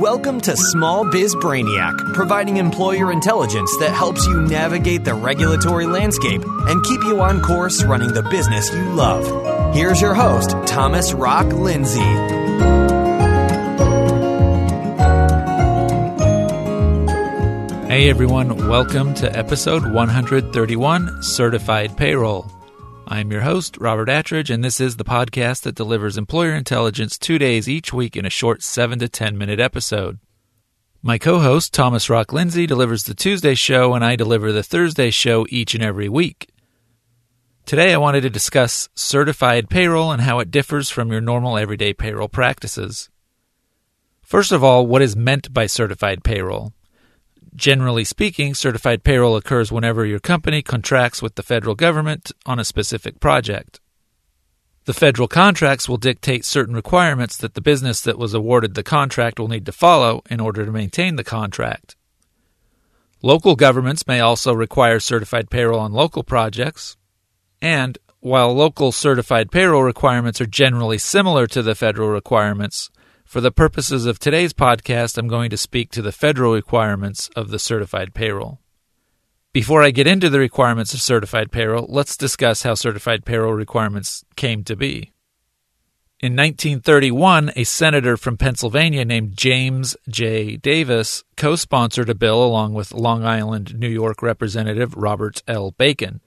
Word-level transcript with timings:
Welcome 0.00 0.42
to 0.42 0.54
Small 0.58 1.10
Biz 1.10 1.36
Brainiac, 1.36 2.12
providing 2.12 2.58
employer 2.58 3.10
intelligence 3.10 3.74
that 3.80 3.94
helps 3.94 4.26
you 4.26 4.42
navigate 4.42 5.04
the 5.04 5.14
regulatory 5.14 5.86
landscape 5.86 6.42
and 6.44 6.84
keep 6.84 7.02
you 7.04 7.22
on 7.22 7.40
course 7.40 7.82
running 7.82 8.12
the 8.12 8.22
business 8.24 8.70
you 8.74 8.90
love. 8.90 9.74
Here's 9.74 9.98
your 9.98 10.12
host, 10.12 10.50
Thomas 10.66 11.14
Rock 11.14 11.46
Lindsay. 11.46 12.00
Hey 17.88 18.10
everyone, 18.10 18.68
welcome 18.68 19.14
to 19.14 19.34
episode 19.34 19.90
131 19.90 21.22
Certified 21.22 21.96
Payroll. 21.96 22.55
I'm 23.08 23.30
your 23.30 23.42
host, 23.42 23.76
Robert 23.78 24.08
Attridge, 24.08 24.52
and 24.52 24.64
this 24.64 24.80
is 24.80 24.96
the 24.96 25.04
podcast 25.04 25.62
that 25.62 25.76
delivers 25.76 26.18
employer 26.18 26.52
intelligence 26.56 27.16
two 27.16 27.38
days 27.38 27.68
each 27.68 27.92
week 27.92 28.16
in 28.16 28.26
a 28.26 28.30
short 28.30 28.64
7 28.64 28.98
to 28.98 29.08
10 29.08 29.38
minute 29.38 29.60
episode. 29.60 30.18
My 31.02 31.16
co 31.16 31.38
host, 31.38 31.72
Thomas 31.72 32.10
Rock 32.10 32.32
Lindsay, 32.32 32.66
delivers 32.66 33.04
the 33.04 33.14
Tuesday 33.14 33.54
show, 33.54 33.94
and 33.94 34.04
I 34.04 34.16
deliver 34.16 34.50
the 34.50 34.64
Thursday 34.64 35.10
show 35.10 35.46
each 35.50 35.72
and 35.72 35.84
every 35.84 36.08
week. 36.08 36.50
Today, 37.64 37.94
I 37.94 37.98
wanted 37.98 38.22
to 38.22 38.30
discuss 38.30 38.88
certified 38.96 39.70
payroll 39.70 40.10
and 40.10 40.22
how 40.22 40.40
it 40.40 40.50
differs 40.50 40.90
from 40.90 41.12
your 41.12 41.20
normal 41.20 41.56
everyday 41.56 41.92
payroll 41.92 42.28
practices. 42.28 43.08
First 44.20 44.50
of 44.50 44.64
all, 44.64 44.84
what 44.84 45.00
is 45.00 45.14
meant 45.14 45.54
by 45.54 45.66
certified 45.66 46.24
payroll? 46.24 46.72
Generally 47.56 48.04
speaking, 48.04 48.54
certified 48.54 49.02
payroll 49.02 49.34
occurs 49.34 49.72
whenever 49.72 50.04
your 50.04 50.20
company 50.20 50.60
contracts 50.60 51.22
with 51.22 51.36
the 51.36 51.42
federal 51.42 51.74
government 51.74 52.30
on 52.44 52.58
a 52.58 52.64
specific 52.64 53.18
project. 53.18 53.80
The 54.84 54.92
federal 54.92 55.26
contracts 55.26 55.88
will 55.88 55.96
dictate 55.96 56.44
certain 56.44 56.74
requirements 56.74 57.38
that 57.38 57.54
the 57.54 57.62
business 57.62 58.02
that 58.02 58.18
was 58.18 58.34
awarded 58.34 58.74
the 58.74 58.82
contract 58.82 59.40
will 59.40 59.48
need 59.48 59.64
to 59.66 59.72
follow 59.72 60.22
in 60.30 60.38
order 60.38 60.66
to 60.66 60.70
maintain 60.70 61.16
the 61.16 61.24
contract. 61.24 61.96
Local 63.22 63.56
governments 63.56 64.06
may 64.06 64.20
also 64.20 64.52
require 64.52 65.00
certified 65.00 65.48
payroll 65.48 65.80
on 65.80 65.92
local 65.92 66.22
projects, 66.22 66.98
and 67.62 67.96
while 68.20 68.52
local 68.52 68.92
certified 68.92 69.50
payroll 69.50 69.82
requirements 69.82 70.40
are 70.42 70.46
generally 70.46 70.98
similar 70.98 71.46
to 71.46 71.62
the 71.62 71.74
federal 71.74 72.10
requirements, 72.10 72.90
for 73.26 73.40
the 73.40 73.50
purposes 73.50 74.06
of 74.06 74.20
today's 74.20 74.52
podcast, 74.52 75.18
I'm 75.18 75.26
going 75.26 75.50
to 75.50 75.56
speak 75.56 75.90
to 75.90 76.00
the 76.00 76.12
federal 76.12 76.54
requirements 76.54 77.28
of 77.34 77.50
the 77.50 77.58
certified 77.58 78.14
payroll. 78.14 78.60
Before 79.52 79.82
I 79.82 79.90
get 79.90 80.06
into 80.06 80.30
the 80.30 80.38
requirements 80.38 80.94
of 80.94 81.02
certified 81.02 81.50
payroll, 81.50 81.86
let's 81.88 82.16
discuss 82.16 82.62
how 82.62 82.74
certified 82.74 83.24
payroll 83.24 83.52
requirements 83.52 84.24
came 84.36 84.62
to 84.64 84.76
be. 84.76 85.12
In 86.20 86.36
1931, 86.36 87.52
a 87.56 87.64
senator 87.64 88.16
from 88.16 88.36
Pennsylvania 88.36 89.04
named 89.04 89.36
James 89.36 89.96
J. 90.08 90.56
Davis 90.56 91.24
co 91.36 91.56
sponsored 91.56 92.08
a 92.08 92.14
bill 92.14 92.42
along 92.42 92.74
with 92.74 92.94
Long 92.94 93.24
Island, 93.24 93.78
New 93.78 93.88
York 93.88 94.22
Representative 94.22 94.94
Robert 94.94 95.42
L. 95.48 95.72
Bacon. 95.72 96.20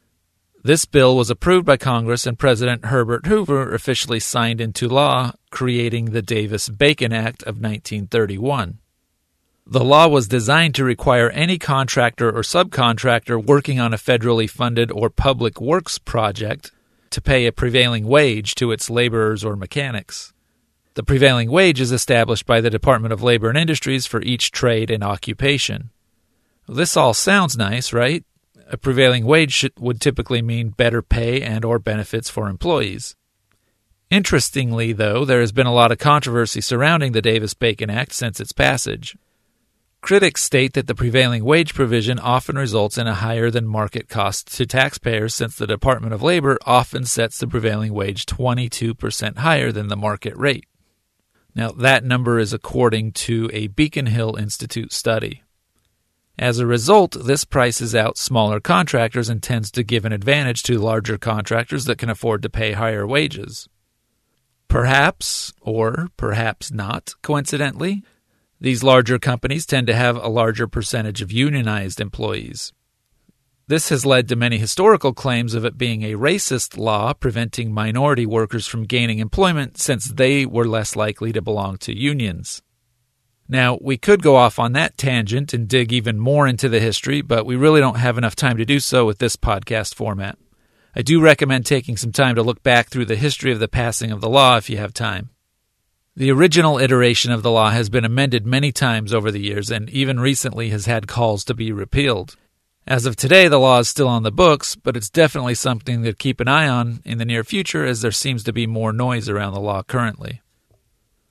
This 0.62 0.84
bill 0.84 1.16
was 1.16 1.30
approved 1.30 1.66
by 1.66 1.78
Congress, 1.78 2.28
and 2.28 2.38
President 2.38 2.86
Herbert 2.86 3.28
Hoover 3.28 3.74
officially 3.74 4.20
signed 4.20 4.60
into 4.60 4.90
law, 4.90 5.32
creating 5.52 6.06
the 6.06 6.22
Davis 6.22 6.68
Bacon 6.68 7.14
Act 7.14 7.44
of 7.44 7.62
1931. 7.62 8.80
The 9.66 9.84
law 9.84 10.10
was 10.10 10.28
designed 10.28 10.76
to 10.76 10.84
require 10.84 11.30
any 11.30 11.58
contractor 11.58 12.30
or 12.30 12.42
subcontractor 12.42 13.42
working 13.42 13.80
on 13.80 13.94
a 13.94 13.98
federally 13.98 14.50
funded 14.50 14.92
or 14.92 15.10
public 15.10 15.62
works 15.62 15.98
project 15.98 16.72
to 17.12 17.22
pay 17.22 17.46
a 17.46 17.54
prevailing 17.54 18.06
wage 18.06 18.54
to 18.56 18.72
its 18.74 18.90
laborers 18.90 19.46
or 19.46 19.56
mechanics. 19.56 20.34
The 20.96 21.04
prevailing 21.04 21.50
wage 21.50 21.80
is 21.80 21.94
established 21.94 22.46
by 22.46 22.60
the 22.60 22.70
Department 22.70 23.14
of 23.14 23.24
Labor 23.24 23.48
and 23.48 23.58
Industries 23.58 24.06
for 24.06 24.22
each 24.24 24.52
trade 24.52 24.92
and 24.92 25.04
occupation. 25.04 25.92
This 26.68 26.98
all 26.98 27.14
sounds 27.14 27.56
nice, 27.56 27.94
right? 27.94 28.26
A 28.70 28.78
prevailing 28.78 29.26
wage 29.26 29.52
should, 29.52 29.74
would 29.80 30.00
typically 30.00 30.42
mean 30.42 30.70
better 30.70 31.02
pay 31.02 31.42
and 31.42 31.66
or 31.66 31.80
benefits 31.80 32.30
for 32.30 32.48
employees. 32.48 33.16
Interestingly, 34.10 34.94
though, 34.94 35.26
there 35.26 35.42
has 35.42 35.52
been 35.52 35.68
a 35.68 35.74
lot 35.74 35.92
of 35.92 35.98
controversy 35.98 36.62
surrounding 36.62 37.12
the 37.12 37.22
Davis-Bacon 37.22 37.90
Act 37.90 38.14
since 38.14 38.40
its 38.40 38.52
passage. 38.52 39.18
Critics 40.02 40.44
state 40.44 40.74
that 40.74 40.88
the 40.88 40.96
prevailing 40.96 41.44
wage 41.44 41.74
provision 41.74 42.20
often 42.20 42.58
results 42.58 42.98
in 42.98 43.06
a 43.06 43.16
higher 43.16 43.52
than 43.52 43.68
market 43.68 44.08
cost 44.08 44.56
to 44.56 44.66
taxpayers 44.66 45.36
since 45.36 45.56
the 45.56 45.68
Department 45.68 46.14
of 46.14 46.24
Labor 46.24 46.58
often 46.66 47.06
sets 47.06 47.38
the 47.38 47.48
prevailing 47.48 47.94
wage 47.94 48.26
22% 48.26 49.38
higher 49.38 49.72
than 49.72 49.90
the 49.90 49.98
market 49.98 50.36
rate. 50.38 50.66
Now, 51.54 51.72
that 51.72 52.06
number 52.06 52.40
is 52.40 52.54
according 52.54 53.12
to 53.14 53.50
a 53.52 53.68
Beacon 53.68 54.06
Hill 54.06 54.36
Institute 54.38 54.94
study. 54.94 55.44
As 56.40 56.58
a 56.58 56.66
result, 56.66 57.18
this 57.26 57.44
prices 57.44 57.94
out 57.94 58.18
smaller 58.18 58.62
contractors 58.62 59.28
and 59.28 59.44
tends 59.44 59.70
to 59.72 59.84
give 59.84 60.06
an 60.06 60.14
advantage 60.14 60.64
to 60.64 60.80
larger 60.80 61.18
contractors 61.18 61.84
that 61.84 61.98
can 61.98 62.10
afford 62.10 62.44
to 62.44 62.50
pay 62.50 62.72
higher 62.72 63.06
wages. 63.06 63.68
Perhaps, 64.70 65.52
or 65.60 66.08
perhaps 66.16 66.72
not, 66.72 67.14
coincidentally, 67.22 68.04
these 68.62 68.84
larger 68.84 69.20
companies 69.20 69.66
tend 69.66 69.88
to 69.88 69.94
have 69.94 70.16
a 70.16 70.30
larger 70.30 70.66
percentage 70.66 71.22
of 71.22 71.30
unionized 71.30 72.00
employees. 72.00 72.72
This 73.68 73.90
has 73.90 74.06
led 74.06 74.30
to 74.30 74.38
many 74.38 74.58
historical 74.58 75.14
claims 75.14 75.54
of 75.54 75.66
it 75.66 75.78
being 75.78 76.04
a 76.04 76.14
racist 76.14 76.78
law 76.78 77.12
preventing 77.12 77.74
minority 77.74 78.26
workers 78.26 78.66
from 78.66 78.86
gaining 78.86 79.20
employment 79.20 79.78
since 79.78 80.06
they 80.06 80.46
were 80.46 80.66
less 80.66 80.96
likely 80.96 81.34
to 81.34 81.42
belong 81.42 81.78
to 81.80 81.94
unions. 81.94 82.62
Now, 83.52 83.80
we 83.82 83.98
could 83.98 84.22
go 84.22 84.36
off 84.36 84.60
on 84.60 84.74
that 84.74 84.96
tangent 84.96 85.56
and 85.56 85.68
dig 85.68 85.92
even 85.92 86.20
more 86.20 86.48
into 86.48 86.70
the 86.70 86.80
history, 86.80 87.24
but 87.24 87.48
we 87.48 87.56
really 87.56 87.82
don't 87.82 87.98
have 87.98 88.20
enough 88.20 88.36
time 88.36 88.58
to 88.58 88.66
do 88.66 88.80
so 88.80 89.08
with 89.08 89.18
this 89.18 89.36
podcast 89.36 89.96
format. 89.96 90.38
I 90.96 91.02
do 91.02 91.20
recommend 91.20 91.66
taking 91.66 91.98
some 91.98 92.12
time 92.12 92.36
to 92.36 92.44
look 92.44 92.62
back 92.62 92.90
through 92.90 93.06
the 93.06 93.16
history 93.16 93.52
of 93.52 93.60
the 93.60 93.68
passing 93.68 94.12
of 94.12 94.22
the 94.22 94.30
law 94.30 94.58
if 94.58 94.70
you 94.70 94.78
have 94.78 94.94
time. 94.94 95.32
The 96.16 96.32
original 96.32 96.78
iteration 96.78 97.32
of 97.32 97.42
the 97.42 97.50
law 97.50 97.72
has 97.72 97.90
been 97.90 98.06
amended 98.06 98.46
many 98.46 98.72
times 98.72 99.14
over 99.14 99.32
the 99.32 99.42
years 99.42 99.72
and 99.72 99.90
even 99.90 100.20
recently 100.20 100.70
has 100.70 100.86
had 100.86 101.08
calls 101.08 101.44
to 101.46 101.56
be 101.56 101.72
repealed. 101.72 102.36
As 102.86 103.08
of 103.08 103.16
today, 103.16 103.48
the 103.48 103.60
law 103.60 103.80
is 103.80 103.90
still 103.90 104.08
on 104.08 104.24
the 104.24 104.32
books, 104.32 104.76
but 104.76 104.96
it's 104.96 105.10
definitely 105.10 105.56
something 105.56 106.04
to 106.04 106.14
keep 106.14 106.40
an 106.40 106.48
eye 106.48 106.68
on 106.68 107.02
in 107.04 107.18
the 107.18 107.26
near 107.26 107.44
future 107.44 107.86
as 107.86 108.02
there 108.02 108.12
seems 108.12 108.44
to 108.44 108.54
be 108.54 108.68
more 108.68 108.94
noise 108.94 109.28
around 109.28 109.54
the 109.54 109.60
law 109.60 109.82
currently. 109.82 110.42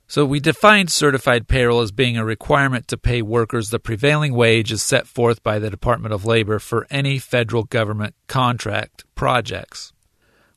So 0.09 0.25
we 0.25 0.39
defined 0.39 0.91
certified 0.91 1.47
payroll 1.47 1.81
as 1.81 1.91
being 1.91 2.17
a 2.17 2.25
requirement 2.25 2.87
to 2.87 2.97
pay 2.97 3.21
workers 3.21 3.69
the 3.69 3.77
prevailing 3.77 4.33
wage 4.33 4.71
as 4.71 4.81
set 4.81 5.05
forth 5.05 5.43
by 5.43 5.59
the 5.59 5.69
Department 5.69 6.15
of 6.15 6.25
Labor 6.25 6.57
for 6.57 6.87
any 6.89 7.19
federal 7.19 7.63
government 7.63 8.15
contract 8.25 9.05
projects. 9.13 9.93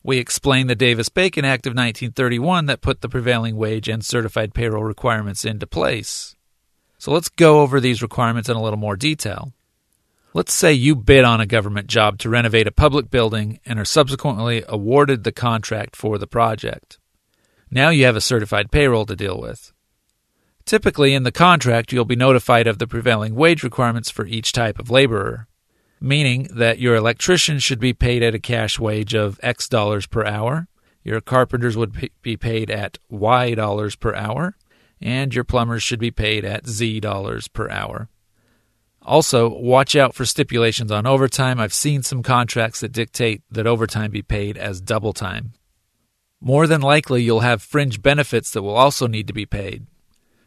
We 0.01 0.17
explained 0.17 0.71
the 0.71 0.75
Davis 0.75 1.09
Bacon 1.09 1.45
Act 1.45 1.67
of 1.67 1.73
1931 1.73 2.65
that 2.65 2.81
put 2.81 3.01
the 3.01 3.07
prevailing 3.07 3.55
wage 3.55 3.87
and 3.87 4.03
certified 4.03 4.55
payroll 4.55 4.83
requirements 4.83 5.45
into 5.45 5.67
place. 5.67 6.35
So 6.97 7.11
let's 7.11 7.29
go 7.29 7.61
over 7.61 7.79
these 7.79 8.01
requirements 8.01 8.49
in 8.49 8.57
a 8.57 8.61
little 8.61 8.79
more 8.79 8.95
detail. 8.95 9.53
Let's 10.33 10.51
say 10.51 10.73
you 10.73 10.95
bid 10.95 11.25
on 11.25 11.41
a 11.41 11.45
government 11.45 11.85
job 11.85 12.17
to 12.19 12.29
renovate 12.29 12.65
a 12.65 12.71
public 12.71 13.11
building 13.11 13.59
and 13.67 13.77
are 13.77 13.85
subsequently 13.85 14.63
awarded 14.67 15.23
the 15.23 15.31
contract 15.31 15.95
for 15.95 16.17
the 16.17 16.25
project. 16.25 16.97
Now 17.73 17.89
you 17.89 18.05
have 18.05 18.15
a 18.15 18.21
certified 18.21 18.71
payroll 18.71 19.07
to 19.07 19.15
deal 19.15 19.39
with. 19.39 19.73
Typically, 20.63 21.15
in 21.15 21.23
the 21.23 21.31
contract, 21.31 21.91
you'll 21.91 22.05
be 22.05 22.15
notified 22.15 22.67
of 22.67 22.77
the 22.77 22.85
prevailing 22.85 23.33
wage 23.33 23.63
requirements 23.63 24.11
for 24.11 24.27
each 24.27 24.51
type 24.51 24.77
of 24.77 24.91
laborer, 24.91 25.47
meaning 25.99 26.47
that 26.53 26.77
your 26.77 26.95
electrician 26.95 27.57
should 27.57 27.79
be 27.79 27.91
paid 27.91 28.21
at 28.21 28.35
a 28.35 28.39
cash 28.39 28.77
wage 28.77 29.15
of 29.15 29.39
X 29.41 29.67
dollars 29.67 30.05
per 30.05 30.23
hour, 30.23 30.67
your 31.03 31.19
carpenters 31.19 31.75
would 31.75 32.11
be 32.21 32.37
paid 32.37 32.69
at 32.69 32.99
Y 33.09 33.55
dollars 33.55 33.95
per 33.95 34.13
hour, 34.13 34.55
and 35.01 35.33
your 35.33 35.43
plumbers 35.43 35.81
should 35.81 35.99
be 35.99 36.11
paid 36.11 36.45
at 36.45 36.67
Z 36.67 36.99
dollars 36.99 37.47
per 37.47 37.69
hour. 37.71 38.07
Also, 39.01 39.49
watch 39.49 39.95
out 39.95 40.13
for 40.13 40.25
stipulations 40.25 40.91
on 40.91 41.07
overtime. 41.07 41.59
I've 41.59 41.73
seen 41.73 42.03
some 42.03 42.21
contracts 42.21 42.81
that 42.81 42.91
dictate 42.91 43.41
that 43.49 43.65
overtime 43.65 44.11
be 44.11 44.21
paid 44.21 44.57
as 44.57 44.79
double 44.79 45.11
time. 45.11 45.53
More 46.45 46.67
than 46.67 46.81
likely, 46.81 47.23
you'll 47.23 47.39
have 47.39 47.63
fringe 47.63 48.01
benefits 48.01 48.51
that 48.51 48.63
will 48.63 48.75
also 48.75 49.07
need 49.07 49.27
to 49.27 49.33
be 49.33 49.45
paid. 49.45 49.87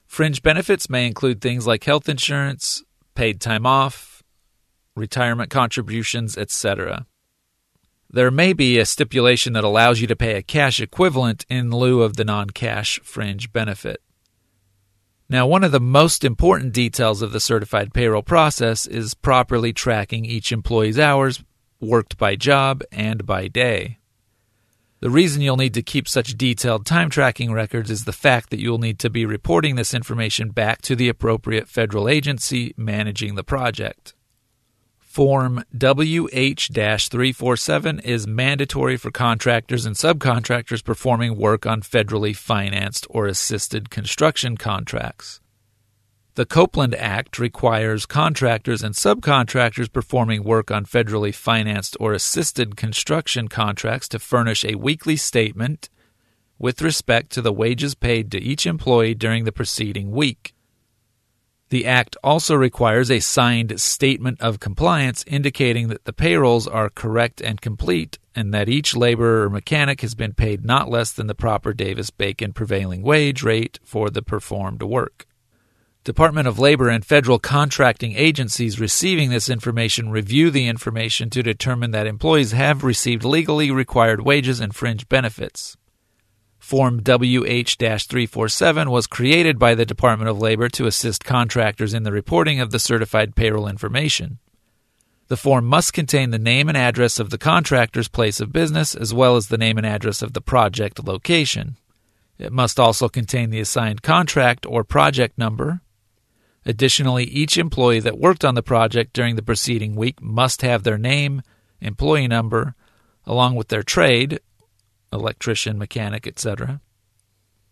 Fringe 0.06 0.42
benefits 0.42 0.90
may 0.90 1.06
include 1.06 1.40
things 1.40 1.66
like 1.66 1.84
health 1.84 2.06
insurance, 2.06 2.84
paid 3.14 3.40
time 3.40 3.64
off, 3.64 4.22
retirement 4.94 5.48
contributions, 5.48 6.36
etc. 6.36 7.06
There 8.10 8.30
may 8.30 8.52
be 8.52 8.78
a 8.78 8.84
stipulation 8.84 9.54
that 9.54 9.64
allows 9.64 10.02
you 10.02 10.06
to 10.08 10.14
pay 10.14 10.36
a 10.36 10.42
cash 10.42 10.80
equivalent 10.80 11.46
in 11.48 11.70
lieu 11.70 12.02
of 12.02 12.16
the 12.16 12.26
non 12.26 12.50
cash 12.50 13.00
fringe 13.02 13.50
benefit. 13.50 14.02
Now, 15.30 15.46
one 15.46 15.64
of 15.64 15.72
the 15.72 15.80
most 15.80 16.24
important 16.24 16.74
details 16.74 17.22
of 17.22 17.32
the 17.32 17.40
certified 17.40 17.94
payroll 17.94 18.22
process 18.22 18.86
is 18.86 19.14
properly 19.14 19.72
tracking 19.72 20.26
each 20.26 20.52
employee's 20.52 20.98
hours 20.98 21.42
worked 21.80 22.18
by 22.18 22.36
job 22.36 22.82
and 22.92 23.24
by 23.24 23.48
day. 23.48 23.96
The 25.00 25.10
reason 25.10 25.42
you'll 25.42 25.58
need 25.58 25.74
to 25.74 25.82
keep 25.82 26.08
such 26.08 26.38
detailed 26.38 26.86
time 26.86 27.10
tracking 27.10 27.52
records 27.52 27.90
is 27.90 28.04
the 28.04 28.12
fact 28.12 28.48
that 28.48 28.60
you'll 28.60 28.78
need 28.78 28.98
to 29.00 29.10
be 29.10 29.26
reporting 29.26 29.76
this 29.76 29.92
information 29.92 30.50
back 30.50 30.80
to 30.82 30.96
the 30.96 31.10
appropriate 31.10 31.68
federal 31.68 32.08
agency 32.08 32.72
managing 32.78 33.34
the 33.34 33.44
project. 33.44 34.14
Form 34.98 35.64
WH 35.74 36.68
347 36.72 38.00
is 38.00 38.26
mandatory 38.26 38.96
for 38.96 39.10
contractors 39.10 39.84
and 39.84 39.96
subcontractors 39.96 40.82
performing 40.82 41.36
work 41.36 41.66
on 41.66 41.82
federally 41.82 42.34
financed 42.34 43.06
or 43.10 43.26
assisted 43.26 43.90
construction 43.90 44.56
contracts. 44.56 45.40
The 46.36 46.44
Copeland 46.44 46.94
Act 46.96 47.38
requires 47.38 48.04
contractors 48.04 48.82
and 48.82 48.94
subcontractors 48.94 49.90
performing 49.90 50.44
work 50.44 50.70
on 50.70 50.84
federally 50.84 51.34
financed 51.34 51.96
or 51.98 52.12
assisted 52.12 52.76
construction 52.76 53.48
contracts 53.48 54.06
to 54.08 54.18
furnish 54.18 54.62
a 54.62 54.74
weekly 54.74 55.16
statement 55.16 55.88
with 56.58 56.82
respect 56.82 57.32
to 57.32 57.40
the 57.40 57.54
wages 57.54 57.94
paid 57.94 58.30
to 58.32 58.38
each 58.38 58.66
employee 58.66 59.14
during 59.14 59.44
the 59.44 59.50
preceding 59.50 60.10
week. 60.10 60.52
The 61.70 61.86
Act 61.86 62.18
also 62.22 62.54
requires 62.54 63.10
a 63.10 63.20
signed 63.20 63.80
statement 63.80 64.38
of 64.42 64.60
compliance 64.60 65.24
indicating 65.26 65.88
that 65.88 66.04
the 66.04 66.12
payrolls 66.12 66.68
are 66.68 66.90
correct 66.90 67.40
and 67.40 67.62
complete 67.62 68.18
and 68.34 68.52
that 68.52 68.68
each 68.68 68.94
laborer 68.94 69.44
or 69.44 69.48
mechanic 69.48 70.02
has 70.02 70.14
been 70.14 70.34
paid 70.34 70.66
not 70.66 70.90
less 70.90 71.12
than 71.12 71.28
the 71.28 71.34
proper 71.34 71.72
Davis 71.72 72.10
Bacon 72.10 72.52
prevailing 72.52 73.00
wage 73.00 73.42
rate 73.42 73.78
for 73.82 74.10
the 74.10 74.20
performed 74.20 74.82
work. 74.82 75.25
Department 76.06 76.46
of 76.46 76.60
Labor 76.60 76.88
and 76.88 77.04
federal 77.04 77.40
contracting 77.40 78.14
agencies 78.14 78.78
receiving 78.78 79.30
this 79.30 79.48
information 79.48 80.08
review 80.08 80.52
the 80.52 80.68
information 80.68 81.30
to 81.30 81.42
determine 81.42 81.90
that 81.90 82.06
employees 82.06 82.52
have 82.52 82.84
received 82.84 83.24
legally 83.24 83.72
required 83.72 84.20
wages 84.20 84.60
and 84.60 84.72
fringe 84.72 85.08
benefits. 85.08 85.76
Form 86.60 86.98
WH 87.00 87.74
347 87.76 88.88
was 88.88 89.08
created 89.08 89.58
by 89.58 89.74
the 89.74 89.84
Department 89.84 90.30
of 90.30 90.38
Labor 90.38 90.68
to 90.68 90.86
assist 90.86 91.24
contractors 91.24 91.92
in 91.92 92.04
the 92.04 92.12
reporting 92.12 92.60
of 92.60 92.70
the 92.70 92.78
certified 92.78 93.34
payroll 93.34 93.66
information. 93.66 94.38
The 95.26 95.36
form 95.36 95.64
must 95.64 95.92
contain 95.92 96.30
the 96.30 96.38
name 96.38 96.68
and 96.68 96.78
address 96.78 97.18
of 97.18 97.30
the 97.30 97.38
contractor's 97.38 98.06
place 98.06 98.38
of 98.38 98.52
business 98.52 98.94
as 98.94 99.12
well 99.12 99.34
as 99.34 99.48
the 99.48 99.58
name 99.58 99.76
and 99.76 99.86
address 99.86 100.22
of 100.22 100.34
the 100.34 100.40
project 100.40 101.04
location. 101.04 101.78
It 102.38 102.52
must 102.52 102.78
also 102.78 103.08
contain 103.08 103.50
the 103.50 103.58
assigned 103.58 104.02
contract 104.02 104.64
or 104.66 104.84
project 104.84 105.36
number, 105.36 105.80
Additionally, 106.66 107.24
each 107.24 107.56
employee 107.56 108.00
that 108.00 108.18
worked 108.18 108.44
on 108.44 108.56
the 108.56 108.62
project 108.62 109.12
during 109.12 109.36
the 109.36 109.42
preceding 109.42 109.94
week 109.94 110.20
must 110.20 110.62
have 110.62 110.82
their 110.82 110.98
name, 110.98 111.40
employee 111.80 112.26
number, 112.26 112.74
along 113.24 113.54
with 113.54 113.68
their 113.68 113.84
trade 113.84 114.40
electrician, 115.12 115.78
mechanic, 115.78 116.26
etc. 116.26 116.80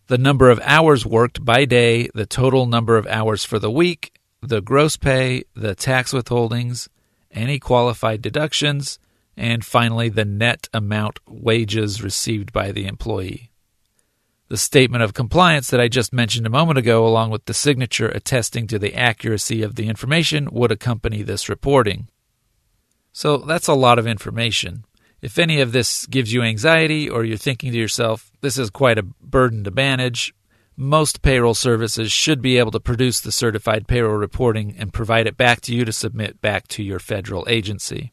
The 0.07 0.17
number 0.17 0.49
of 0.49 0.61
hours 0.63 1.05
worked 1.05 1.43
by 1.43 1.65
day, 1.65 2.09
the 2.13 2.25
total 2.25 2.65
number 2.65 2.97
of 2.97 3.05
hours 3.07 3.43
for 3.43 3.59
the 3.59 3.69
week, 3.69 4.17
the 4.41 4.61
gross 4.61 4.95
pay, 4.95 5.43
the 5.55 5.75
tax 5.75 6.13
withholdings, 6.13 6.87
any 7.31 7.59
qualified 7.59 8.21
deductions, 8.21 8.97
and 9.35 9.65
finally 9.65 10.07
the 10.07 10.23
net 10.23 10.69
amount 10.73 11.19
wages 11.27 12.01
received 12.01 12.53
by 12.53 12.71
the 12.71 12.85
employee. 12.85 13.51
The 14.47 14.57
statement 14.57 15.03
of 15.03 15.13
compliance 15.13 15.69
that 15.71 15.81
I 15.81 15.87
just 15.87 16.13
mentioned 16.13 16.45
a 16.45 16.51
moment 16.51 16.77
ago, 16.77 17.05
along 17.05 17.31
with 17.31 17.45
the 17.45 17.53
signature 17.53 18.07
attesting 18.07 18.67
to 18.67 18.77
the 18.77 18.93
accuracy 18.93 19.63
of 19.63 19.75
the 19.75 19.87
information, 19.87 20.49
would 20.51 20.71
accompany 20.71 21.23
this 21.23 21.49
reporting. 21.49 22.09
So 23.11 23.37
that's 23.37 23.67
a 23.67 23.73
lot 23.73 23.97
of 23.97 24.05
information. 24.05 24.85
If 25.21 25.39
any 25.39 25.61
of 25.61 25.71
this 25.71 26.05
gives 26.05 26.31
you 26.31 26.43
anxiety 26.43 27.09
or 27.09 27.23
you're 27.23 27.37
thinking 27.37 27.71
to 27.71 27.77
yourself, 27.77 28.29
this 28.41 28.59
is 28.59 28.69
quite 28.69 28.99
a 28.99 29.03
burden 29.03 29.63
to 29.63 29.71
manage, 29.71 30.35
most 30.77 31.21
payroll 31.21 31.53
services 31.53 32.11
should 32.11 32.41
be 32.41 32.57
able 32.57 32.71
to 32.71 32.79
produce 32.79 33.21
the 33.21 33.31
certified 33.31 33.87
payroll 33.87 34.17
reporting 34.17 34.75
and 34.77 34.93
provide 34.93 35.25
it 35.25 35.37
back 35.37 35.61
to 35.61 35.73
you 35.73 35.85
to 35.85 35.91
submit 35.91 36.41
back 36.41 36.67
to 36.67 36.83
your 36.83 36.99
federal 36.99 37.45
agency. 37.49 38.11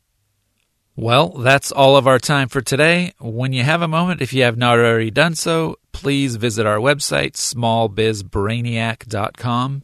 Well, 0.94 1.31
that's 1.31 1.73
all 1.73 1.96
of 1.96 2.06
our 2.06 2.19
time 2.19 2.49
for 2.49 2.61
today. 2.61 3.12
When 3.19 3.52
you 3.52 3.64
have 3.64 3.82
a 3.82 3.88
moment, 3.88 4.23
if 4.23 4.32
you 4.32 4.44
have 4.44 4.56
not 4.56 4.79
already 4.79 5.11
done 5.11 5.34
so, 5.34 5.76
please 5.93 6.37
visit 6.37 6.67
our 6.67 6.79
website, 6.79 7.33
smallbizbrainiac.com. 7.33 9.83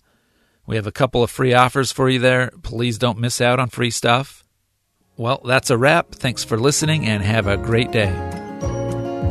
We 0.66 0.76
have 0.76 0.86
a 0.86 0.92
couple 0.92 1.22
of 1.22 1.30
free 1.30 1.54
offers 1.54 1.92
for 1.92 2.10
you 2.10 2.18
there. 2.18 2.50
Please 2.62 2.98
don't 2.98 3.18
miss 3.18 3.40
out 3.40 3.58
on 3.58 3.70
free 3.70 3.90
stuff. 3.90 4.44
Well, 5.16 5.40
that's 5.44 5.70
a 5.70 5.78
wrap. 5.78 6.14
Thanks 6.14 6.44
for 6.44 6.58
listening 6.58 7.06
and 7.06 7.22
have 7.22 7.46
a 7.46 7.56
great 7.56 7.90
day. 7.90 8.12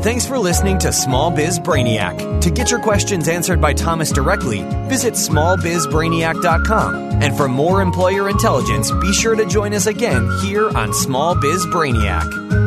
Thanks 0.01 0.25
for 0.27 0.37
listening 0.37 0.77
to 0.79 0.91
Small 0.93 1.31
Biz 1.31 1.59
Brainiac. 1.59 2.41
To 2.41 2.51
get 2.51 2.71
your 2.71 2.79
questions 2.79 3.27
answered 3.27 3.59
by 3.59 3.73
Thomas 3.73 4.11
directly, 4.11 4.61
visit 4.87 5.15
smallbizbrainiac.com. 5.15 6.95
And 7.21 7.35
for 7.35 7.47
more 7.47 7.81
employer 7.81 8.29
intelligence, 8.29 8.91
be 8.91 9.11
sure 9.11 9.35
to 9.35 9.45
join 9.45 9.73
us 9.73 9.87
again 9.87 10.29
here 10.43 10.69
on 10.69 10.93
Small 10.93 11.33
Biz 11.35 11.65
Brainiac. 11.67 12.66